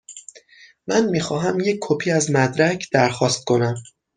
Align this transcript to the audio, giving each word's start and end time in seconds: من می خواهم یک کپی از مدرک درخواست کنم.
من 0.87 1.05
می 1.05 1.19
خواهم 1.19 1.59
یک 1.59 1.77
کپی 1.81 2.11
از 2.11 2.31
مدرک 2.31 2.89
درخواست 2.91 3.45
کنم. 3.45 3.75